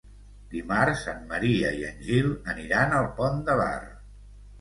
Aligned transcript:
Dimarts 0.51 1.01
en 1.11 1.19
Maria 1.33 1.73
i 1.81 1.85
en 1.89 1.99
Gil 2.07 2.31
aniran 2.55 2.97
al 3.01 3.11
Pont 3.21 3.39
de 3.51 3.59
Bar. 3.61 3.79